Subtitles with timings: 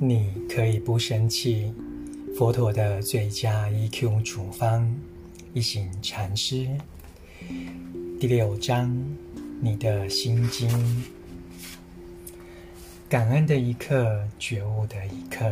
[0.00, 1.72] 你可以不生气。
[2.36, 4.92] 佛陀的最佳 EQ 处方，
[5.52, 6.68] 一行禅师。
[8.18, 8.92] 第六章，
[9.60, 10.68] 你的心经。
[13.08, 15.48] 感恩的一刻，觉悟的一刻。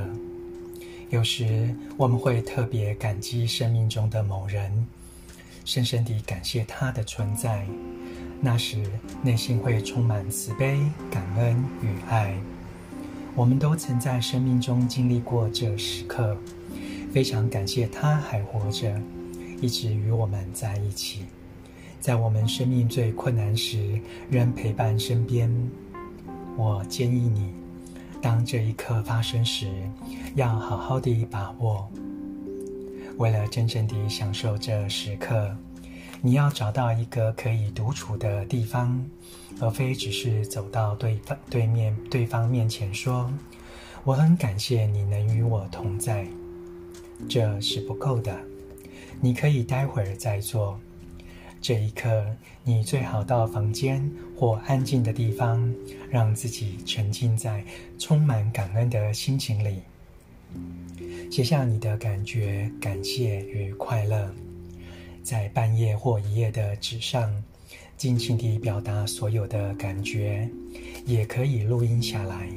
[1.11, 4.87] 有时我们会特别感激生命中的某人，
[5.65, 7.65] 深深地感谢他的存在。
[8.41, 8.83] 那时
[9.23, 10.81] 内心会充满慈悲、
[11.13, 12.35] 感恩与爱。
[13.35, 16.37] 我们都曾在生命中经历过这时刻，
[17.11, 18.95] 非常感谢他还活着，
[19.61, 21.23] 一直与我们在一起，
[21.99, 23.99] 在我们生命最困难时
[24.31, 25.51] 仍陪伴身边。
[26.59, 27.55] 我建议你，
[28.21, 29.67] 当这一刻发生时，
[30.35, 31.91] 要好好地把握。
[33.17, 35.57] 为了真正地享受这时刻，
[36.25, 39.05] 你要找到一个可以独处的地方，
[39.61, 43.29] 而非只是走到对方对面对方面前说
[44.05, 46.25] ：“我很感谢你能与我同在。”
[47.29, 48.39] 这是不够的，
[49.21, 50.79] 你可以待会儿再做。
[51.61, 52.25] 这一刻，
[52.63, 55.75] 你最好到房间或安静的地方，
[56.09, 57.65] 让自己沉浸在
[57.99, 59.83] 充满感恩的心情里，
[61.33, 64.33] 写下你的感觉、感谢与快乐。
[65.23, 67.33] 在半夜或一夜的纸上，
[67.97, 70.49] 尽情地表达所有的感觉，
[71.07, 72.49] 也可以录音下来。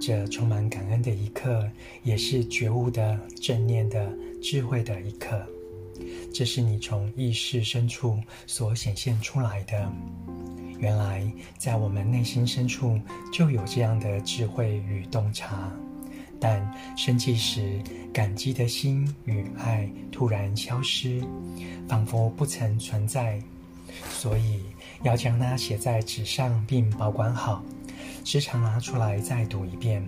[0.00, 1.70] 这充满感恩的一刻，
[2.02, 5.40] 也是觉悟的、正念的、智慧的一刻。
[6.34, 9.92] 这是你从意识深处所显现出来的。
[10.78, 11.24] 原来，
[11.56, 12.98] 在我们内心深处
[13.32, 15.72] 就有这样的智慧与洞察。
[16.42, 16.60] 但
[16.96, 17.80] 生气时，
[18.12, 21.22] 感激的心与爱突然消失，
[21.86, 23.40] 仿佛不曾存在。
[24.08, 24.60] 所以
[25.04, 27.62] 要将它写在纸上并保管好，
[28.24, 30.02] 时常拿出来再读一遍。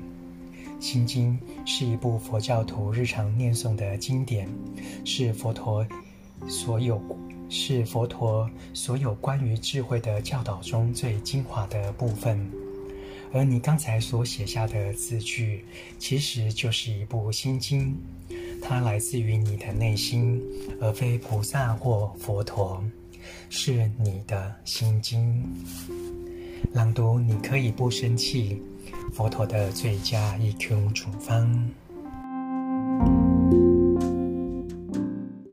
[0.85, 1.39] 《心经》
[1.71, 4.49] 是一部佛教徒日常念诵的经典，
[5.05, 5.87] 是佛陀
[6.49, 7.01] 所有
[7.49, 12.51] 是佛陀所有关于智慧的教导中最精华的部分。
[13.35, 15.65] 而你刚才所写下的字句，
[15.99, 17.93] 其实就是一部心经，
[18.63, 20.41] 它来自于你的内心，
[20.81, 22.81] 而非菩萨或佛陀，
[23.51, 25.43] 是你的心经。
[26.73, 28.63] 朗读，你可以不生气。
[29.13, 31.69] 佛陀的最佳 EQ 处方。